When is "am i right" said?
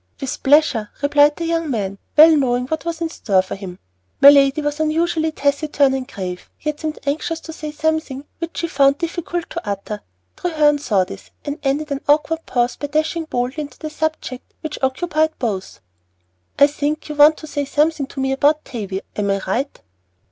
19.19-19.81